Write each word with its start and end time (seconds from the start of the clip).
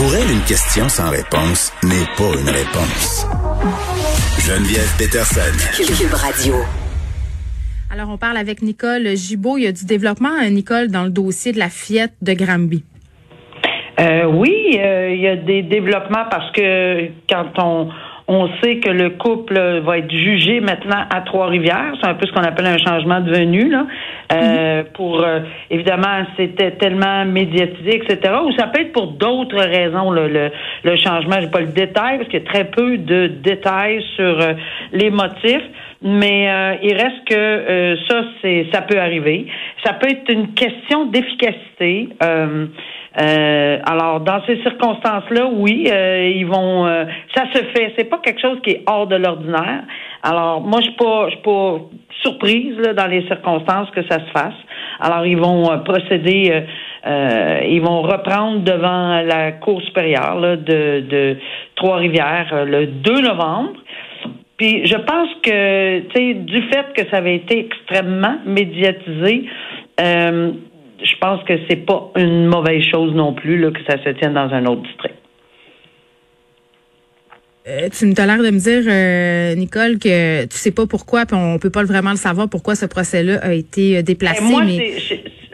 Pour 0.00 0.14
elle, 0.14 0.30
une 0.32 0.44
question 0.48 0.88
sans 0.88 1.10
réponse 1.10 1.74
n'est 1.82 2.08
pas 2.16 2.32
une 2.32 2.48
réponse. 2.48 3.26
Geneviève 4.38 4.96
Peterson. 4.96 5.52
Cube 5.76 6.14
Radio. 6.14 6.54
Alors, 7.92 8.08
on 8.08 8.16
parle 8.16 8.38
avec 8.38 8.62
Nicole 8.62 9.14
Gibault. 9.14 9.58
Il 9.58 9.64
y 9.64 9.66
a 9.66 9.72
du 9.72 9.84
développement, 9.84 10.40
euh, 10.42 10.48
Nicole, 10.48 10.88
dans 10.88 11.04
le 11.04 11.10
dossier 11.10 11.52
de 11.52 11.58
la 11.58 11.68
fillette 11.68 12.14
de 12.22 12.32
Granby. 12.32 12.82
Euh, 14.00 14.24
oui, 14.24 14.78
euh, 14.78 15.10
il 15.12 15.20
y 15.20 15.28
a 15.28 15.36
des 15.36 15.62
développements 15.64 16.24
parce 16.30 16.50
que 16.52 17.08
quand 17.28 17.52
on 17.58 17.90
on 18.32 18.48
sait 18.62 18.76
que 18.76 18.90
le 18.90 19.10
couple 19.10 19.58
va 19.84 19.98
être 19.98 20.10
jugé 20.10 20.60
maintenant 20.60 21.04
à 21.10 21.20
Trois-Rivières. 21.22 21.94
C'est 22.00 22.08
un 22.08 22.14
peu 22.14 22.26
ce 22.26 22.32
qu'on 22.32 22.44
appelle 22.44 22.66
un 22.66 22.78
changement 22.78 23.20
de 23.20 23.28
venue, 23.28 23.68
là. 23.68 23.86
Euh, 24.32 24.84
pour 24.94 25.26
évidemment, 25.68 26.24
c'était 26.36 26.70
tellement 26.72 27.24
médiatisé, 27.24 27.96
etc. 27.96 28.34
Ou 28.46 28.52
ça 28.52 28.68
peut 28.68 28.82
être 28.82 28.92
pour 28.92 29.08
d'autres 29.08 29.58
raisons 29.58 30.12
le, 30.12 30.28
le, 30.28 30.52
le 30.84 30.96
changement. 30.96 31.40
J'ai 31.40 31.50
pas 31.50 31.60
le 31.60 31.72
détail 31.72 32.18
parce 32.18 32.30
qu'il 32.30 32.38
y 32.38 32.42
a 32.42 32.46
très 32.46 32.66
peu 32.66 32.98
de 32.98 33.26
détails 33.26 34.04
sur 34.14 34.38
les 34.92 35.10
motifs. 35.10 35.66
Mais 36.02 36.78
il 36.82 36.94
reste 36.94 37.24
que 37.28 37.96
ça, 38.08 38.22
c'est 38.40 38.66
ça 38.72 38.82
peut 38.82 38.98
arriver. 38.98 39.46
Ça 39.84 39.92
peut 39.94 40.08
être 40.08 40.32
une 40.32 40.54
question 40.54 41.06
d'efficacité. 41.06 42.08
Euh, 43.18 43.78
alors, 43.84 44.20
dans 44.20 44.40
ces 44.46 44.60
circonstances-là, 44.62 45.48
oui, 45.52 45.88
euh, 45.90 46.32
ils 46.32 46.46
vont. 46.46 46.86
Euh, 46.86 47.04
ça 47.34 47.44
se 47.52 47.58
fait. 47.58 47.92
C'est 47.98 48.08
pas 48.08 48.18
quelque 48.18 48.40
chose 48.40 48.58
qui 48.62 48.70
est 48.70 48.82
hors 48.86 49.08
de 49.08 49.16
l'ordinaire. 49.16 49.82
Alors, 50.22 50.60
moi, 50.60 50.80
je 50.80 50.86
suis 50.86 50.96
pas, 50.96 51.26
je 51.26 51.30
suis 51.34 51.42
pas 51.42 51.78
surprise 52.22 52.78
là, 52.78 52.92
dans 52.92 53.06
les 53.06 53.26
circonstances 53.26 53.90
que 53.90 54.02
ça 54.08 54.20
se 54.20 54.30
fasse. 54.32 54.54
Alors, 55.00 55.26
ils 55.26 55.38
vont 55.38 55.66
procéder. 55.84 56.64
ils 57.06 57.80
vont 57.80 58.02
reprendre 58.02 58.60
devant 58.60 59.22
la 59.22 59.52
Cour 59.52 59.80
supérieure 59.82 60.38
là, 60.38 60.56
de, 60.56 61.00
de 61.00 61.36
Trois-Rivières 61.76 62.66
le 62.66 62.86
2 62.86 63.22
novembre. 63.22 63.72
Puis 64.60 64.86
je 64.86 64.94
pense 64.94 65.30
que, 65.42 66.00
tu 66.00 66.14
sais, 66.14 66.34
du 66.34 66.60
fait 66.68 66.92
que 66.94 67.10
ça 67.10 67.16
avait 67.16 67.36
été 67.36 67.60
extrêmement 67.60 68.36
médiatisé, 68.44 69.48
euh, 69.98 70.52
je 71.02 71.16
pense 71.18 71.42
que 71.44 71.54
c'est 71.66 71.86
pas 71.86 72.10
une 72.16 72.44
mauvaise 72.44 72.82
chose 72.92 73.14
non 73.14 73.32
plus 73.32 73.58
là, 73.58 73.70
que 73.70 73.82
ça 73.88 73.96
se 74.04 74.10
tienne 74.10 74.34
dans 74.34 74.52
un 74.52 74.66
autre 74.66 74.82
district. 74.82 75.14
Euh, 77.68 77.88
tu 77.90 78.04
me 78.04 78.14
l'air 78.14 78.36
de 78.36 78.50
me 78.50 78.58
dire, 78.58 78.82
euh, 78.86 79.54
Nicole, 79.54 79.98
que 79.98 80.42
tu 80.42 80.56
sais 80.58 80.72
pas 80.72 80.86
pourquoi, 80.86 81.24
puis 81.24 81.38
on 81.40 81.58
peut 81.58 81.70
pas 81.70 81.84
vraiment 81.84 82.10
le 82.10 82.16
savoir 82.16 82.50
pourquoi 82.50 82.74
ce 82.74 82.84
procès-là 82.84 83.38
a 83.42 83.54
été 83.54 84.02
déplacé. 84.02 84.44
Ben, 84.44 84.50
moi, 84.50 84.64
mais 84.66 84.92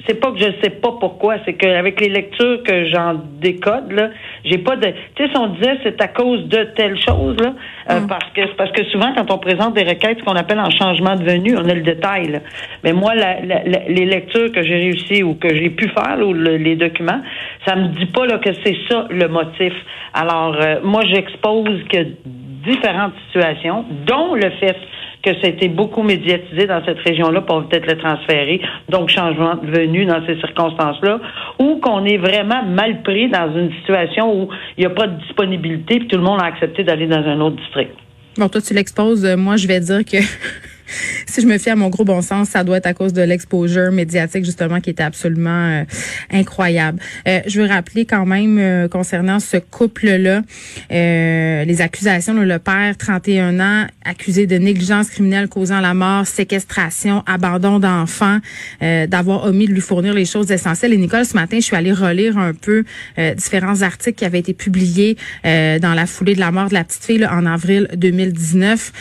c'est 0.06 0.14
pas 0.14 0.32
que 0.32 0.38
je 0.38 0.50
sais 0.62 0.70
pas 0.70 0.96
pourquoi, 0.98 1.36
c'est 1.44 1.54
qu'avec 1.54 2.00
les 2.00 2.08
lectures 2.08 2.62
que 2.64 2.86
j'en 2.86 3.14
décode, 3.40 3.92
là, 3.92 4.10
j'ai 4.46 4.58
pas 4.58 4.76
de. 4.76 4.86
Tu 5.14 5.24
sais, 5.24 5.30
si 5.30 5.36
on 5.36 5.48
disait 5.48 5.78
c'est 5.82 6.00
à 6.00 6.08
cause 6.08 6.46
de 6.48 6.64
telle 6.76 6.98
chose, 7.00 7.36
là, 7.40 7.54
euh, 7.90 8.00
mm. 8.00 8.06
parce 8.06 8.30
que 8.34 8.54
parce 8.56 8.70
que 8.72 8.84
souvent 8.84 9.12
quand 9.14 9.30
on 9.30 9.38
présente 9.38 9.74
des 9.74 9.84
requêtes, 9.84 10.18
ce 10.20 10.24
qu'on 10.24 10.36
appelle 10.36 10.60
en 10.60 10.70
changement 10.70 11.16
de 11.16 11.24
venue, 11.24 11.56
on 11.56 11.68
a 11.68 11.74
le 11.74 11.82
détail. 11.82 12.40
Mais 12.84 12.92
moi, 12.92 13.14
la, 13.14 13.40
les 13.40 14.06
lectures 14.06 14.52
que 14.52 14.62
j'ai 14.62 14.76
réussi 14.76 15.22
ou 15.22 15.34
que 15.34 15.54
j'ai 15.54 15.70
pu 15.70 15.88
faire, 15.88 16.18
ou 16.20 16.32
les 16.32 16.76
documents, 16.76 17.20
ça 17.66 17.76
me 17.76 17.88
dit 17.88 18.06
pas 18.06 18.26
là 18.26 18.38
que 18.38 18.52
c'est 18.64 18.76
ça 18.88 19.06
le 19.10 19.28
motif. 19.28 19.72
Alors, 20.14 20.56
euh, 20.60 20.76
moi, 20.82 21.02
j'expose 21.04 21.82
que 21.90 22.06
différentes 22.66 23.14
situations, 23.26 23.84
dont 24.06 24.34
le 24.34 24.50
fait 24.60 24.76
que 25.26 25.40
ça 25.40 25.48
a 25.48 25.50
été 25.50 25.68
beaucoup 25.68 26.04
médiatisé 26.04 26.66
dans 26.66 26.84
cette 26.84 27.00
région-là 27.00 27.40
pour 27.40 27.66
peut-être 27.68 27.86
le 27.86 27.98
transférer, 27.98 28.60
donc 28.88 29.10
changement 29.10 29.56
de 29.56 29.66
venue 29.66 30.06
dans 30.06 30.24
ces 30.24 30.38
circonstances-là, 30.38 31.20
ou 31.58 31.80
qu'on 31.80 32.04
est 32.04 32.18
vraiment 32.18 32.64
mal 32.64 33.02
pris 33.02 33.28
dans 33.28 33.52
une 33.56 33.72
situation 33.80 34.42
où 34.42 34.48
il 34.78 34.80
n'y 34.82 34.86
a 34.86 34.90
pas 34.90 35.08
de 35.08 35.20
disponibilité 35.20 35.98
puis 35.98 36.06
tout 36.06 36.16
le 36.16 36.22
monde 36.22 36.40
a 36.40 36.44
accepté 36.44 36.84
d'aller 36.84 37.08
dans 37.08 37.24
un 37.26 37.40
autre 37.40 37.56
district. 37.56 37.90
Bon, 38.38 38.48
toi, 38.48 38.60
tu 38.60 38.74
l'exposes. 38.74 39.24
Euh, 39.24 39.36
moi, 39.36 39.56
je 39.56 39.66
vais 39.66 39.80
dire 39.80 40.04
que 40.04 40.18
si 41.36 41.42
je 41.42 41.48
me 41.48 41.58
fie 41.58 41.68
à 41.68 41.76
mon 41.76 41.90
gros 41.90 42.06
bon 42.06 42.22
sens, 42.22 42.48
ça 42.48 42.64
doit 42.64 42.78
être 42.78 42.86
à 42.86 42.94
cause 42.94 43.12
de 43.12 43.20
l'exposure 43.20 43.92
médiatique 43.92 44.42
justement 44.42 44.80
qui 44.80 44.88
était 44.88 45.02
absolument 45.02 45.50
euh, 45.50 45.84
incroyable. 46.32 46.98
Euh, 47.28 47.40
je 47.46 47.60
veux 47.60 47.68
rappeler 47.68 48.06
quand 48.06 48.24
même 48.24 48.58
euh, 48.58 48.88
concernant 48.88 49.38
ce 49.38 49.58
couple-là, 49.58 50.40
les 50.88 51.80
accusations, 51.82 52.32
le 52.32 52.58
père, 52.58 52.96
31 52.96 53.60
ans, 53.60 53.86
accusé 54.02 54.46
de 54.46 54.56
négligence 54.56 55.10
criminelle 55.10 55.48
causant 55.48 55.80
la 55.80 55.92
mort, 55.92 56.26
séquestration, 56.26 57.22
abandon 57.26 57.80
d'enfants, 57.80 58.38
d'avoir 58.80 59.44
omis 59.44 59.66
de 59.66 59.72
lui 59.72 59.80
fournir 59.80 60.14
les 60.14 60.24
choses 60.24 60.50
essentielles. 60.50 60.94
Et 60.94 60.96
Nicole, 60.96 61.26
ce 61.26 61.34
matin, 61.34 61.56
je 61.58 61.64
suis 61.64 61.76
allée 61.76 61.92
relire 61.92 62.38
un 62.38 62.54
peu 62.54 62.84
différents 63.36 63.82
articles 63.82 64.16
qui 64.16 64.24
avaient 64.24 64.38
été 64.38 64.54
publiés 64.54 65.16
dans 65.44 65.94
la 65.94 66.06
foulée 66.06 66.34
de 66.34 66.40
la 66.40 66.52
mort 66.52 66.68
de 66.68 66.74
la 66.74 66.84
petite 66.84 67.04
fille 67.04 67.26
en 67.26 67.44
avril 67.46 67.88
2019. 67.94 68.92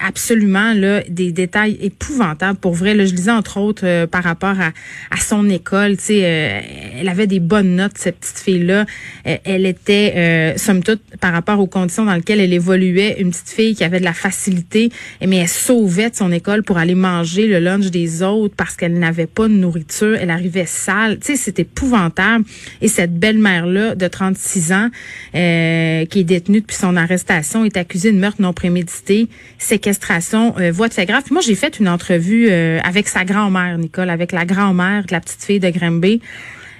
absolument 0.00 0.74
là 0.74 1.02
des 1.08 1.32
détails 1.32 1.77
épouvantables 1.80 2.58
pour 2.58 2.74
vrai. 2.74 2.94
Là, 2.94 3.06
je 3.06 3.14
lisais 3.14 3.30
entre 3.30 3.58
autres 3.58 3.86
euh, 3.86 4.06
par 4.06 4.24
rapport 4.24 4.60
à, 4.60 4.72
à 5.10 5.20
son 5.20 5.48
école. 5.48 5.96
Tu 5.96 6.04
sais, 6.04 6.20
euh, 6.24 6.60
elle 7.00 7.08
avait 7.08 7.26
des 7.26 7.40
bonnes 7.40 7.76
notes 7.76 7.92
cette 7.96 8.18
petite 8.18 8.38
fille 8.38 8.64
là. 8.64 8.84
Euh, 9.26 9.36
elle 9.44 9.66
était 9.66 10.54
somme 10.56 10.82
toute 10.82 11.02
par 11.20 11.32
rapport 11.32 11.60
aux 11.60 11.66
conditions 11.66 12.04
dans 12.04 12.14
lesquelles 12.14 12.40
elle 12.40 12.52
évoluait, 12.52 13.16
une 13.20 13.30
petite 13.30 13.50
fille 13.50 13.74
qui 13.74 13.84
avait 13.84 14.00
de 14.00 14.04
la 14.04 14.12
facilité, 14.12 14.90
mais 15.26 15.36
elle 15.36 15.48
sauvait 15.48 16.10
de 16.10 16.16
son 16.16 16.32
école 16.32 16.62
pour 16.62 16.78
aller 16.78 16.94
manger 16.94 17.46
le 17.46 17.58
lunch 17.58 17.86
des 17.86 18.22
autres 18.22 18.54
parce 18.56 18.76
qu'elle 18.76 18.98
n'avait 18.98 19.26
pas 19.26 19.48
de 19.48 19.54
nourriture. 19.54 20.16
Elle 20.20 20.30
arrivait 20.30 20.66
sale. 20.66 21.18
Tu 21.18 21.26
sais, 21.26 21.36
c'était 21.36 21.62
épouvantable. 21.62 22.44
Et 22.80 22.88
cette 22.88 23.18
belle-mère 23.18 23.66
là 23.66 23.94
de 23.94 24.06
36 24.06 24.72
ans 24.72 24.88
qui 25.32 25.38
est 25.38 26.24
détenue 26.24 26.60
depuis 26.60 26.76
son 26.76 26.96
arrestation 26.96 27.64
est 27.64 27.76
accusée 27.76 28.12
de 28.12 28.18
meurtre 28.18 28.40
non 28.40 28.52
prémédité, 28.52 29.28
séquestration, 29.58 30.54
voie 30.72 30.88
de 30.88 30.94
fait 30.94 31.06
grave 31.06 31.24
moi, 31.30 31.42
j'ai 31.42 31.54
fait 31.54 31.67
une 31.76 31.88
entrevue 31.88 32.48
euh, 32.50 32.80
avec 32.82 33.08
sa 33.08 33.24
grand-mère, 33.24 33.76
Nicole, 33.78 34.10
avec 34.10 34.32
la 34.32 34.44
grand-mère 34.44 35.04
de 35.04 35.12
la 35.12 35.20
petite 35.20 35.44
fille 35.44 35.60
de 35.60 35.70
Grimby 35.70 36.20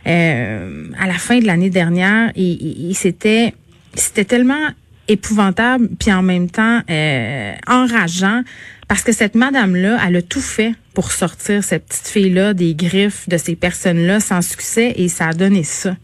euh, 0.06 0.84
à 0.98 1.06
la 1.06 1.14
fin 1.14 1.38
de 1.38 1.46
l'année 1.46 1.70
dernière. 1.70 2.30
Et, 2.36 2.92
c'était, 2.94 3.54
c'était 3.94 4.24
tellement 4.24 4.68
épouvantable, 5.06 5.88
puis 5.98 6.12
en 6.12 6.22
même 6.22 6.50
temps 6.50 6.80
euh, 6.90 7.52
enrageant, 7.66 8.42
parce 8.88 9.02
que 9.02 9.12
cette 9.12 9.34
madame-là, 9.34 9.98
elle 10.06 10.16
a 10.16 10.22
tout 10.22 10.40
fait 10.40 10.72
pour 10.94 11.12
sortir 11.12 11.62
cette 11.62 11.86
petite 11.86 12.08
fille-là 12.08 12.54
des 12.54 12.74
griffes 12.74 13.28
de 13.28 13.36
ces 13.36 13.56
personnes-là 13.56 14.20
sans 14.20 14.42
succès, 14.42 14.94
et 14.96 15.08
ça 15.08 15.28
a 15.28 15.32
donné 15.32 15.62
ça. 15.62 15.96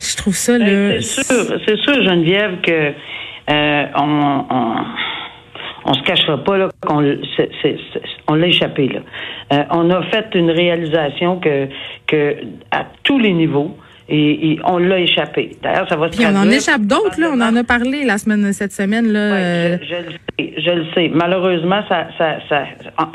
Je 0.00 0.16
trouve 0.16 0.36
ça 0.36 0.58
là. 0.58 1.00
C'est 1.00 1.24
sûr, 1.24 1.60
c'est 1.66 1.78
sûr, 1.78 1.94
Geneviève, 2.02 2.60
que 2.62 2.92
on, 3.48 4.46
on 4.50 4.84
on 5.84 5.94
se 5.94 6.02
cachera 6.02 6.42
pas 6.42 6.56
là 6.56 6.68
qu'on 6.86 7.04
on 8.28 8.34
l'a 8.34 8.46
échappé 8.46 8.88
là. 8.88 9.00
Euh, 9.52 9.64
on 9.70 9.90
a 9.90 10.02
fait 10.04 10.26
une 10.34 10.50
réalisation 10.50 11.38
que 11.38 11.68
que 12.06 12.36
à 12.70 12.86
tous 13.02 13.18
les 13.18 13.32
niveaux 13.32 13.76
et, 14.08 14.58
on 14.64 14.76
l'a 14.76 14.98
échappé. 14.98 15.56
D'ailleurs, 15.62 15.88
ça 15.88 15.96
va 15.96 16.12
se 16.12 16.16
Puis 16.18 16.26
on 16.26 16.36
en 16.36 16.50
échappe 16.50 16.82
d'autres 16.82 17.18
là. 17.18 17.30
On 17.32 17.40
en 17.40 17.56
a 17.56 17.64
parlé 17.64 18.04
la 18.04 18.18
semaine 18.18 18.52
cette 18.52 18.72
semaine 18.72 19.10
là. 19.10 19.18
Euh. 19.18 19.78
je, 19.82 19.94
le 19.94 20.10
sais, 20.38 20.53
je 20.64 20.70
le 20.70 20.86
sais. 20.94 21.10
Malheureusement, 21.12 21.82
ça, 21.88 22.06
ça, 22.18 22.36
ça 22.48 22.64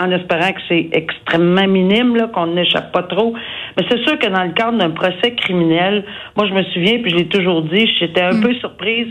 en, 0.02 0.12
espérant 0.12 0.52
que 0.52 0.62
c'est 0.68 0.90
extrêmement 0.92 1.68
minime 1.68 2.16
là, 2.16 2.28
qu'on 2.28 2.48
n'échappe 2.48 2.92
pas 2.92 3.04
trop. 3.04 3.34
Mais 3.78 3.86
c'est 3.90 4.00
sûr 4.04 4.18
que 4.20 4.28
dans 4.28 4.44
le 4.44 4.52
cadre 4.52 4.78
d'un 4.78 4.92
procès 4.92 5.32
criminel, 5.36 6.04
moi 6.36 6.48
je 6.48 6.54
me 6.54 6.64
souviens 6.64 7.00
puis 7.02 7.12
je 7.12 7.16
l'ai 7.16 7.28
toujours 7.28 7.64
dit, 7.64 7.88
j'étais 8.00 8.22
un 8.22 8.34
mm. 8.34 8.42
peu 8.42 8.54
surprise 8.56 9.08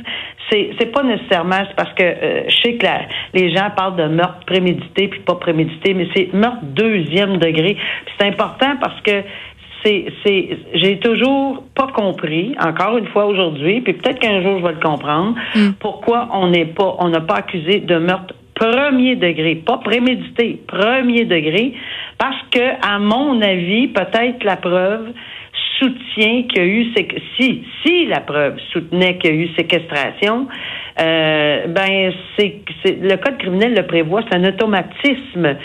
c'est 0.50 0.70
c'est 0.78 0.92
pas 0.92 1.02
nécessairement 1.02 1.60
c'est 1.68 1.76
parce 1.76 1.92
que 1.94 2.02
euh, 2.02 2.42
je 2.48 2.56
sais 2.62 2.74
que 2.74 2.86
les 3.34 3.54
gens 3.54 3.70
parlent 3.76 3.96
de 3.96 4.04
meurtre 4.04 4.44
prémédité 4.46 5.08
puis 5.08 5.20
pas 5.20 5.34
prémédité, 5.34 5.94
mais 5.94 6.08
c'est 6.14 6.32
meurtre 6.32 6.62
deuxième 6.62 7.38
degré. 7.38 7.76
C'est 8.18 8.26
important 8.26 8.76
parce 8.80 9.00
que 9.02 9.22
c'est 9.84 10.06
c'est 10.24 10.58
j'ai 10.74 10.98
toujours 10.98 11.64
pas 11.74 11.88
compris 11.88 12.54
encore 12.60 12.98
une 12.98 13.06
fois 13.08 13.26
aujourd'hui, 13.26 13.80
puis 13.80 13.94
peut-être 13.94 14.18
qu'un 14.18 14.42
jour 14.42 14.58
je 14.58 14.64
vais 14.64 14.72
le 14.72 14.80
comprendre, 14.80 15.34
mm. 15.54 15.70
pourquoi 15.80 16.28
on 16.32 16.48
n'est 16.48 16.66
pas 16.66 16.96
on 16.98 17.08
n'a 17.08 17.20
pas 17.20 17.36
accusé 17.36 17.80
de 17.80 17.96
meurtre 17.96 18.34
premier 18.54 19.16
degré, 19.16 19.54
pas 19.54 19.78
prémédité, 19.78 20.60
premier 20.66 21.24
degré, 21.24 21.74
parce 22.18 22.42
que 22.50 22.86
à 22.86 22.98
mon 22.98 23.40
avis, 23.40 23.88
peut-être 23.88 24.42
la 24.44 24.56
preuve 24.56 25.12
soutient 25.78 26.42
qu'il 26.42 26.56
y 26.56 26.60
a 26.60 26.66
eu 26.66 26.86
si 27.38 27.62
si 27.84 28.06
la 28.06 28.20
preuve 28.20 28.58
soutenait 28.72 29.16
qu'il 29.18 29.34
y 29.34 29.38
a 29.38 29.42
eu 29.44 29.48
séquestration, 29.56 30.48
euh, 31.00 31.66
ben 31.68 32.12
c'est 32.36 32.62
le 32.84 33.16
code 33.16 33.38
criminel 33.38 33.74
le 33.74 33.86
prévoit, 33.86 34.22
c'est 34.28 34.36
un 34.36 34.44
automatisme. 34.44 35.56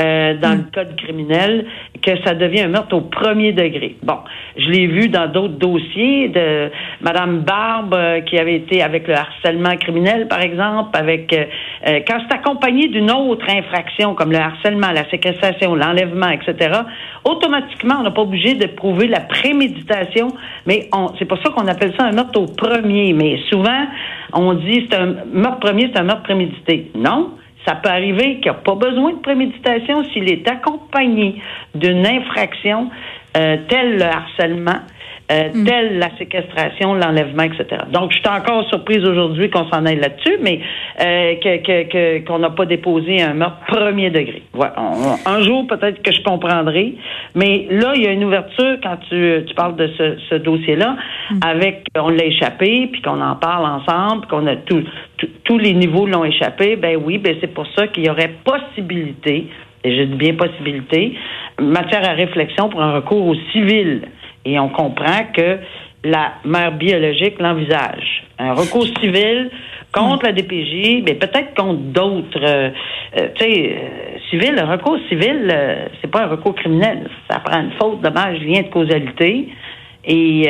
Euh, 0.00 0.34
dans 0.34 0.56
le 0.56 0.64
code 0.72 0.96
criminel 0.96 1.66
que 2.02 2.12
ça 2.24 2.34
devient 2.34 2.62
un 2.62 2.68
meurtre 2.68 2.96
au 2.96 3.02
premier 3.02 3.52
degré. 3.52 3.96
Bon, 4.02 4.18
je 4.56 4.68
l'ai 4.70 4.86
vu 4.86 5.08
dans 5.08 5.26
d'autres 5.26 5.58
dossiers 5.58 6.28
de 6.28 6.70
Madame 7.00 7.40
Barbe 7.40 7.94
euh, 7.94 8.20
qui 8.20 8.38
avait 8.38 8.56
été 8.56 8.82
avec 8.82 9.06
le 9.06 9.14
harcèlement 9.14 9.76
criminel, 9.76 10.28
par 10.28 10.40
exemple, 10.40 10.90
avec 10.96 11.32
euh, 11.32 11.44
euh, 11.86 12.00
quand 12.06 12.18
c'est 12.26 12.34
accompagné 12.34 12.88
d'une 12.88 13.10
autre 13.10 13.46
infraction 13.48 14.14
comme 14.14 14.32
le 14.32 14.38
harcèlement, 14.38 14.90
la 14.92 15.08
séquestration, 15.10 15.74
l'enlèvement, 15.74 16.30
etc. 16.30 16.80
Automatiquement, 17.24 17.96
on 18.00 18.02
n'a 18.02 18.10
pas 18.10 18.22
obligé 18.22 18.54
de 18.54 18.66
prouver 18.66 19.06
la 19.08 19.20
préméditation, 19.20 20.28
mais 20.66 20.88
c'est 21.18 21.26
pour 21.26 21.38
ça 21.38 21.50
qu'on 21.50 21.66
appelle 21.66 21.92
ça 21.98 22.06
un 22.06 22.12
meurtre 22.12 22.40
au 22.40 22.46
premier. 22.46 23.12
Mais 23.12 23.38
souvent, 23.50 23.86
on 24.32 24.54
dit 24.54 24.86
c'est 24.90 24.96
un 24.96 25.14
meurtre 25.32 25.60
premier, 25.60 25.90
c'est 25.92 26.00
un 26.00 26.04
meurtre 26.04 26.22
prémédité. 26.22 26.90
Non. 26.94 27.32
Ça 27.66 27.74
peut 27.74 27.90
arriver 27.90 28.36
qu'il 28.36 28.44
n'y 28.44 28.48
a 28.50 28.54
pas 28.54 28.74
besoin 28.74 29.12
de 29.12 29.18
préméditation 29.18 30.04
s'il 30.12 30.30
est 30.30 30.48
accompagné 30.48 31.40
d'une 31.74 32.06
infraction 32.06 32.90
euh, 33.36 33.58
telle 33.68 33.96
le 33.96 34.04
harcèlement, 34.04 34.80
euh, 35.30 35.50
mm. 35.54 35.64
telle 35.64 35.98
la 35.98 36.10
séquestration, 36.18 36.94
l'enlèvement, 36.94 37.44
etc. 37.44 37.82
Donc, 37.92 38.10
je 38.12 38.18
suis 38.18 38.28
encore 38.28 38.68
surprise 38.68 39.04
aujourd'hui 39.04 39.48
qu'on 39.48 39.68
s'en 39.70 39.86
aille 39.86 40.00
là-dessus, 40.00 40.38
mais 40.40 40.60
euh, 41.00 41.34
que, 41.36 42.24
qu'on 42.26 42.38
n'a 42.38 42.50
pas 42.50 42.66
déposé 42.66 43.22
un 43.22 43.34
meurtre 43.34 43.60
premier 43.66 44.10
degré. 44.10 44.42
Voilà. 44.52 44.74
un 45.26 45.42
jour, 45.42 45.66
peut-être 45.66 46.02
que 46.02 46.12
je 46.12 46.22
comprendrai, 46.22 46.94
mais 47.34 47.66
là, 47.70 47.92
il 47.94 48.02
y 48.02 48.06
a 48.06 48.12
une 48.12 48.24
ouverture 48.24 48.78
quand 48.82 48.96
tu, 49.08 49.44
tu 49.46 49.54
parles 49.54 49.76
de 49.76 49.88
ce, 49.96 50.16
ce 50.28 50.34
dossier-là, 50.36 50.96
mm. 51.30 51.38
avec 51.42 51.84
on 51.96 52.08
l'a 52.08 52.24
échappé, 52.24 52.88
puis 52.90 53.00
qu'on 53.02 53.20
en 53.20 53.36
parle 53.36 53.66
ensemble, 53.66 54.26
qu'on 54.26 54.46
a 54.46 54.56
tout, 54.56 54.82
tous 55.44 55.58
les 55.58 55.74
niveaux 55.74 56.06
l'ont 56.06 56.24
échappé. 56.24 56.76
Ben 56.76 56.98
oui, 57.02 57.18
ben 57.18 57.36
c'est 57.40 57.52
pour 57.52 57.66
ça 57.76 57.86
qu'il 57.86 58.06
y 58.06 58.10
aurait 58.10 58.34
possibilité, 58.44 59.46
et 59.84 59.96
je 59.96 60.02
dis 60.02 60.16
bien 60.16 60.34
possibilité, 60.34 61.14
matière 61.60 62.08
à 62.08 62.14
réflexion 62.14 62.68
pour 62.68 62.82
un 62.82 62.92
recours 62.92 63.26
au 63.26 63.34
civil. 63.52 64.02
Et 64.44 64.58
on 64.58 64.68
comprend 64.68 65.24
que 65.34 65.58
la 66.04 66.34
mère 66.44 66.72
biologique 66.72 67.38
l'envisage. 67.38 68.24
Un 68.38 68.54
recours 68.54 68.86
civil 69.00 69.50
contre 69.92 70.26
la 70.26 70.32
DPJ, 70.32 71.02
mais 71.04 71.14
peut-être 71.14 71.54
contre 71.54 71.80
d'autres. 71.80 72.42
Euh, 72.42 72.70
euh, 73.18 73.28
tu 73.34 73.44
sais, 73.44 73.72
euh, 73.72 74.18
civil, 74.30 74.58
un 74.58 74.66
recours 74.66 74.98
civil, 75.08 75.52
c'est 76.00 76.10
pas 76.10 76.24
un 76.24 76.28
recours 76.28 76.54
criminel. 76.54 77.08
Ça 77.28 77.40
prend 77.40 77.60
une 77.60 77.72
faute, 77.72 78.00
dommage, 78.00 78.40
lien 78.40 78.62
de 78.62 78.68
causalité. 78.68 79.48
Et 80.04 80.48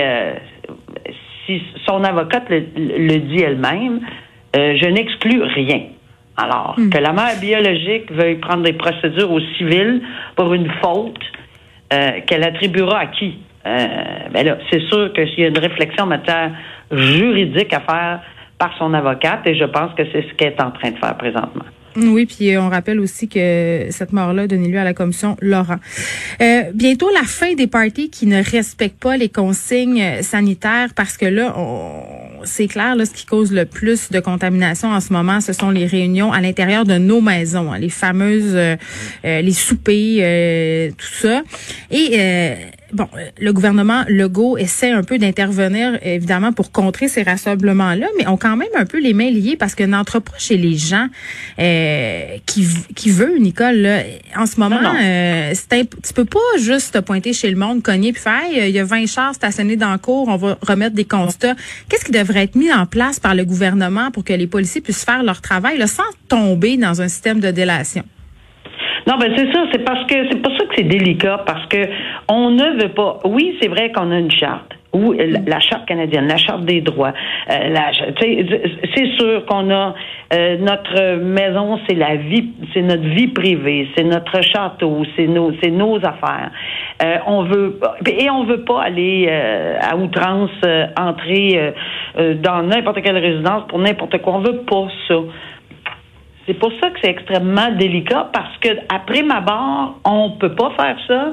si 1.44 1.62
son 1.86 2.04
avocate 2.04 2.44
le, 2.48 3.16
dit 3.18 3.42
elle-même, 3.42 4.00
je 4.54 4.86
n'exclus 4.86 5.42
rien. 5.42 5.82
Alors, 6.36 6.74
hmm. 6.78 6.90
que 6.90 6.98
la 6.98 7.12
mère 7.12 7.38
biologique 7.40 8.12
veuille 8.12 8.36
prendre 8.36 8.62
des 8.62 8.74
procédures 8.74 9.32
au 9.32 9.40
civil 9.56 10.02
pour 10.36 10.54
une 10.54 10.70
faute 10.82 11.18
qu'elle 12.26 12.44
attribuera 12.44 13.00
à 13.00 13.06
qui? 13.06 13.38
Euh, 13.66 13.86
ben 14.32 14.46
là, 14.46 14.58
c'est 14.70 14.80
sûr 14.88 15.12
que 15.12 15.26
s'il 15.26 15.40
y 15.40 15.44
a 15.44 15.48
une 15.48 15.58
réflexion 15.58 16.04
en 16.04 16.08
matière 16.08 16.52
juridique 16.90 17.72
à 17.72 17.80
faire 17.80 18.20
par 18.58 18.76
son 18.78 18.92
avocate, 18.94 19.46
et 19.46 19.54
je 19.54 19.64
pense 19.64 19.94
que 19.94 20.02
c'est 20.12 20.22
ce 20.22 20.34
qu'elle 20.34 20.52
est 20.52 20.62
en 20.62 20.70
train 20.70 20.90
de 20.90 20.98
faire 20.98 21.16
présentement. 21.16 21.64
Oui, 21.96 22.26
puis 22.26 22.56
on 22.56 22.68
rappelle 22.68 23.00
aussi 23.00 23.28
que 23.28 23.86
cette 23.90 24.12
mort-là 24.12 24.46
donné 24.46 24.68
lieu 24.68 24.78
à 24.78 24.84
la 24.84 24.94
commission 24.94 25.36
Laurent. 25.40 25.78
Euh, 26.40 26.62
bientôt 26.72 27.10
la 27.12 27.24
fin 27.24 27.54
des 27.54 27.66
parties 27.66 28.10
qui 28.10 28.26
ne 28.26 28.42
respectent 28.42 29.00
pas 29.00 29.16
les 29.16 29.28
consignes 29.28 30.22
sanitaires 30.22 30.90
parce 30.94 31.16
que 31.16 31.26
là, 31.26 31.52
c'est 32.44 32.68
clair, 32.68 32.94
là, 32.94 33.04
ce 33.06 33.10
qui 33.10 33.26
cause 33.26 33.52
le 33.52 33.64
plus 33.64 34.10
de 34.10 34.20
contamination 34.20 34.88
en 34.88 35.00
ce 35.00 35.12
moment, 35.12 35.40
ce 35.40 35.52
sont 35.52 35.70
les 35.70 35.86
réunions 35.86 36.32
à 36.32 36.40
l'intérieur 36.40 36.84
de 36.84 36.96
nos 36.96 37.20
maisons, 37.20 37.72
hein, 37.72 37.78
les 37.78 37.88
fameuses, 37.88 38.54
euh, 38.54 38.76
les 39.24 39.52
soupers, 39.52 40.92
tout 40.96 41.06
ça. 41.06 41.42
Et 41.90 42.16
bon, 42.92 43.08
euh, 43.16 43.26
le 43.40 43.52
gouvernement 43.52 44.04
Legault 44.08 44.56
essaie 44.56 44.90
un 44.90 45.02
peu 45.02 45.18
d'intervenir, 45.18 45.98
évidemment, 46.02 46.52
pour 46.52 46.72
contrer 46.72 47.08
ces 47.08 47.22
rassemblements-là, 47.22 48.06
mais 48.18 48.26
ont 48.26 48.36
quand 48.36 48.56
même 48.56 48.68
un 48.76 48.84
peu 48.84 49.00
les 49.00 49.14
mains 49.14 49.30
liées 49.30 49.56
parce 49.56 49.74
que 49.74 49.84
n'entre 49.84 50.18
pas 50.18 50.32
chez 50.38 50.56
les 50.56 50.76
gens 50.76 51.06
euh, 51.58 52.36
qui, 52.46 52.66
qui 52.94 53.10
veut, 53.10 53.38
Nicole. 53.38 53.76
Là, 53.76 54.02
en 54.36 54.46
ce 54.46 54.58
moment, 54.58 54.94
euh, 55.00 55.52
tu 55.70 56.12
peux 56.14 56.24
pas 56.24 56.38
juste 56.58 56.94
te 56.94 56.98
pointer 56.98 57.32
chez 57.32 57.50
le 57.50 57.56
monde, 57.56 57.82
cogner 57.82 58.12
puis 58.12 58.22
faire, 58.22 58.42
il 58.52 58.70
y 58.70 58.78
a 58.78 58.84
20 58.84 59.06
chars 59.06 59.34
stationnés 59.34 59.76
dans 59.76 59.92
le 59.92 59.98
cours, 59.98 60.28
on 60.28 60.36
va 60.36 60.58
remettre 60.62 60.94
des 60.94 61.04
constats. 61.04 61.54
Qu'est-ce 61.88 62.04
qui 62.04 62.12
devrait 62.12 62.44
être 62.44 62.56
mis 62.56 62.72
en 62.72 62.86
place 62.86 63.20
par 63.20 63.34
le 63.34 63.44
gouvernement 63.44 64.10
pour 64.10 64.24
que 64.24 64.32
les 64.32 64.46
policiers 64.46 64.80
puissent 64.80 65.04
faire 65.04 65.22
leur 65.22 65.40
travail 65.40 65.78
là, 65.78 65.86
sans 65.86 66.02
tomber 66.28 66.76
dans 66.76 67.02
un 67.02 67.08
système 67.08 67.40
de 67.40 67.50
délation? 67.50 68.04
Non, 69.06 69.16
ben 69.18 69.32
c'est 69.36 69.52
ça. 69.52 69.64
C'est 69.72 69.84
parce 69.84 70.04
que 70.04 70.14
c'est 70.30 70.42
pour 70.42 70.52
ça 70.52 70.64
que 70.66 70.74
c'est 70.76 70.84
délicat 70.84 71.42
parce 71.46 71.66
que 71.66 71.88
on 72.28 72.50
ne 72.50 72.82
veut 72.82 72.90
pas. 72.90 73.18
Oui, 73.24 73.56
c'est 73.60 73.68
vrai 73.68 73.92
qu'on 73.92 74.10
a 74.10 74.18
une 74.18 74.30
charte. 74.30 74.72
Ou 74.92 75.12
la, 75.12 75.60
charte 75.60 75.86
canadienne, 75.86 76.26
la 76.26 76.36
charte 76.36 76.64
des 76.64 76.80
droits. 76.80 77.12
Euh, 77.48 77.76
c'est 78.20 79.06
sûr 79.16 79.46
qu'on 79.46 79.70
a 79.70 79.94
euh, 80.32 80.56
notre 80.58 81.16
maison, 81.16 81.78
c'est 81.88 81.94
la 81.94 82.16
vie, 82.16 82.50
c'est 82.74 82.82
notre 82.82 83.04
vie 83.04 83.28
privée, 83.28 83.88
c'est 83.96 84.02
notre 84.02 84.42
château, 84.42 85.02
c'est 85.14 85.28
nos, 85.28 85.52
c'est 85.62 85.70
nos 85.70 85.96
affaires. 85.98 86.50
Euh, 87.04 87.18
on 87.26 87.44
veut 87.44 87.78
et 88.06 88.30
on 88.30 88.44
veut 88.44 88.64
pas 88.64 88.82
aller 88.82 89.26
euh, 89.28 89.76
à 89.80 89.96
outrance 89.96 90.50
entrer 90.98 91.72
dans 92.16 92.62
n'importe 92.62 93.02
quelle 93.02 93.18
résidence 93.18 93.64
pour 93.68 93.78
n'importe 93.78 94.20
quoi. 94.22 94.34
On 94.34 94.40
veut 94.40 94.62
pas 94.62 94.88
ça. 95.06 95.16
C'est 96.46 96.54
pour 96.54 96.72
ça 96.80 96.90
que 96.90 96.98
c'est 97.02 97.10
extrêmement 97.10 97.70
délicat 97.72 98.30
parce 98.32 98.56
que 98.58 98.68
après 98.88 99.22
ma 99.22 99.40
barre, 99.40 99.94
on 100.04 100.30
peut 100.32 100.54
pas 100.54 100.70
faire 100.76 100.96
ça. 101.06 101.28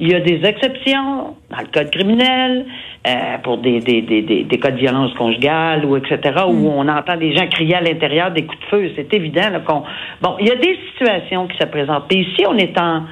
Il 0.00 0.10
y 0.10 0.14
a 0.14 0.20
des 0.20 0.40
exceptions 0.44 1.36
dans 1.50 1.58
le 1.58 1.66
code 1.72 1.90
criminel 1.90 2.66
euh, 3.06 3.38
pour 3.42 3.58
des, 3.58 3.80
des, 3.80 4.02
des, 4.02 4.22
des, 4.22 4.58
cas 4.58 4.70
de 4.70 4.78
violence 4.78 5.12
conjugale 5.14 5.84
ou 5.84 5.96
etc. 5.96 6.44
où 6.48 6.52
mm. 6.52 6.66
on 6.66 6.88
entend 6.88 7.16
des 7.16 7.34
gens 7.36 7.46
crier 7.46 7.76
à 7.76 7.80
l'intérieur 7.80 8.30
des 8.30 8.44
coups 8.44 8.60
de 8.60 8.66
feu. 8.66 8.90
C'est 8.96 9.12
évident 9.14 9.42
qu'on. 9.66 9.84
Bon, 10.20 10.36
il 10.40 10.48
y 10.48 10.50
a 10.50 10.56
des 10.56 10.78
situations 10.90 11.46
qui 11.46 11.56
se 11.56 11.66
présentent. 11.66 12.12
Et 12.12 12.20
ici, 12.20 12.44
on 12.46 12.56
est 12.56 12.78
en 12.80 13.02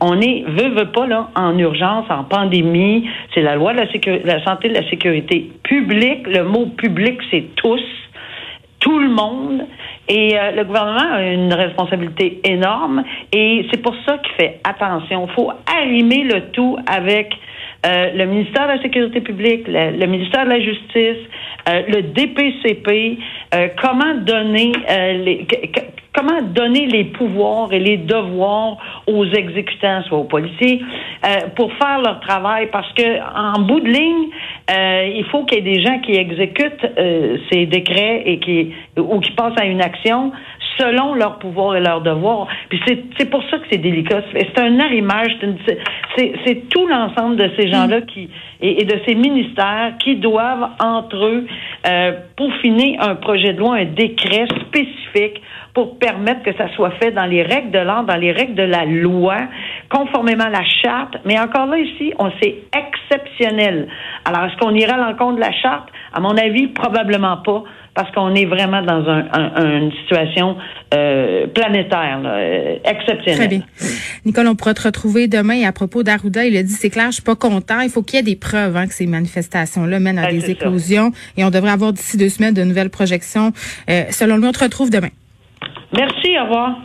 on 0.00 0.20
est, 0.20 0.44
veut, 0.46 0.70
veut 0.70 0.92
pas, 0.92 1.06
là, 1.06 1.28
en 1.34 1.58
urgence, 1.58 2.06
en 2.10 2.24
pandémie. 2.24 3.08
C'est 3.34 3.42
la 3.42 3.56
loi 3.56 3.72
de 3.72 3.78
la, 3.78 3.90
sécurité, 3.90 4.26
la 4.26 4.44
santé 4.44 4.68
de 4.68 4.74
la 4.74 4.88
sécurité 4.88 5.50
publique. 5.64 6.26
Le 6.26 6.44
mot 6.44 6.66
public, 6.66 7.18
c'est 7.30 7.54
tous, 7.56 7.80
tout 8.80 8.98
le 8.98 9.08
monde. 9.08 9.66
Et 10.08 10.38
euh, 10.38 10.52
le 10.52 10.64
gouvernement 10.64 11.14
a 11.14 11.22
une 11.22 11.52
responsabilité 11.52 12.40
énorme 12.44 13.04
et 13.32 13.66
c'est 13.70 13.82
pour 13.82 13.94
ça 14.06 14.18
qu'il 14.18 14.32
fait 14.34 14.60
attention. 14.64 15.26
Il 15.28 15.34
faut 15.34 15.50
arrimer 15.66 16.24
le 16.24 16.50
tout 16.52 16.78
avec 16.86 17.34
euh, 17.86 18.10
le 18.14 18.24
ministère 18.24 18.66
de 18.68 18.72
la 18.72 18.82
Sécurité 18.82 19.20
publique, 19.20 19.68
le, 19.68 20.06
ministère 20.06 20.44
de 20.44 20.50
la 20.50 20.60
Justice, 20.60 21.24
euh, 21.68 21.82
le 21.88 22.02
DPCP, 22.02 23.18
comment 23.80 24.14
donner 24.22 24.72
les 24.88 25.46
comment 26.18 26.42
donner 26.42 26.86
les 26.86 27.04
pouvoirs 27.04 27.72
et 27.72 27.78
les 27.78 27.96
devoirs 27.96 28.76
aux 29.06 29.24
exécutants, 29.24 30.02
soit 30.08 30.18
aux 30.18 30.24
policiers, 30.24 30.80
pour 31.54 31.72
faire 31.74 32.00
leur 32.04 32.20
travail, 32.20 32.68
parce 32.72 32.92
que 32.94 33.20
en 33.36 33.60
bout 33.60 33.80
de 33.80 33.88
ligne, 33.88 34.28
il 35.16 35.24
faut 35.30 35.44
qu'il 35.44 35.58
y 35.58 35.60
ait 35.60 35.74
des 35.74 35.82
gens 35.82 36.00
qui 36.00 36.12
exécutent 36.12 36.86
ces 37.50 37.66
décrets 37.66 38.22
et 38.26 38.38
qui 38.38 38.72
ou 38.96 39.20
qui 39.20 39.30
passent 39.32 39.60
à 39.60 39.66
une 39.66 39.80
action 39.80 40.32
selon 40.76 41.14
leurs 41.14 41.38
pouvoirs 41.38 41.76
et 41.76 41.80
leurs 41.80 42.00
devoirs. 42.00 42.46
Puis 42.68 42.80
c'est 42.86 43.30
pour 43.30 43.42
ça 43.50 43.58
que 43.58 43.64
c'est 43.70 43.78
délicat. 43.78 44.22
C'est 44.32 44.58
un 44.58 44.78
arrimage, 44.80 45.36
c'est 46.46 46.68
tout 46.68 46.86
l'ensemble 46.86 47.36
de 47.36 47.50
ces 47.58 47.70
gens-là 47.70 48.02
qui 48.02 48.28
et, 48.60 48.84
de 48.84 49.00
ces 49.06 49.14
ministères 49.14 49.92
qui 50.02 50.16
doivent 50.16 50.70
entre 50.80 51.24
eux 51.24 51.46
euh, 51.86 52.12
peaufiner 52.36 52.96
un 53.00 53.14
projet 53.14 53.52
de 53.52 53.58
loi, 53.58 53.76
un 53.76 53.84
décret 53.84 54.46
spécifique 54.66 55.40
pour 55.74 55.98
permettre 55.98 56.42
que 56.42 56.52
ça 56.56 56.68
soit 56.74 56.90
fait 57.00 57.12
dans 57.12 57.26
les 57.26 57.42
règles 57.42 57.70
de 57.70 57.78
l'ordre, 57.78 58.12
dans 58.12 58.18
les 58.18 58.32
règles 58.32 58.54
de 58.54 58.64
la 58.64 58.84
loi, 58.84 59.36
conformément 59.88 60.44
à 60.44 60.50
la 60.50 60.64
charte. 60.64 61.18
Mais 61.24 61.38
encore 61.38 61.66
là, 61.66 61.78
ici, 61.78 62.12
on 62.18 62.30
c'est 62.42 62.56
exceptionnel. 62.76 63.88
Alors, 64.24 64.46
est-ce 64.46 64.56
qu'on 64.56 64.74
ira 64.74 64.94
à 64.94 65.10
l'encontre 65.10 65.36
de 65.36 65.40
la 65.40 65.52
charte? 65.52 65.88
À 66.18 66.20
mon 66.20 66.36
avis, 66.36 66.66
probablement 66.66 67.36
pas 67.36 67.62
parce 67.94 68.10
qu'on 68.10 68.34
est 68.34 68.44
vraiment 68.44 68.82
dans 68.82 69.04
une 69.56 69.92
situation 70.00 70.56
euh, 70.92 71.46
planétaire, 71.46 72.20
euh, 72.24 72.74
exceptionnelle. 72.84 73.36
Très 73.36 73.46
bien. 73.46 73.60
Nicole, 74.24 74.48
on 74.48 74.56
pourra 74.56 74.74
te 74.74 74.82
retrouver 74.82 75.28
demain 75.28 75.64
à 75.64 75.70
propos 75.70 76.02
d'Arruda. 76.02 76.44
Il 76.44 76.56
a 76.56 76.64
dit, 76.64 76.72
c'est 76.72 76.90
clair, 76.90 77.06
je 77.10 77.14
suis 77.14 77.22
pas 77.22 77.36
content. 77.36 77.78
Il 77.82 77.88
faut 77.88 78.02
qu'il 78.02 78.16
y 78.16 78.18
ait 78.18 78.24
des 78.24 78.34
preuves 78.34 78.76
hein, 78.76 78.88
que 78.88 78.94
ces 78.94 79.06
manifestations-là 79.06 80.00
mènent 80.00 80.18
à 80.18 80.28
des 80.28 80.50
éclosions. 80.50 81.12
Et 81.36 81.44
on 81.44 81.50
devrait 81.50 81.70
avoir 81.70 81.92
d'ici 81.92 82.16
deux 82.16 82.30
semaines 82.30 82.54
de 82.54 82.64
nouvelles 82.64 82.90
projections. 82.90 83.52
Euh, 83.88 84.02
selon 84.10 84.38
lui, 84.38 84.48
on 84.48 84.52
te 84.52 84.64
retrouve 84.64 84.90
demain. 84.90 85.10
Merci, 85.96 86.36
au 86.36 86.46
revoir. 86.46 86.78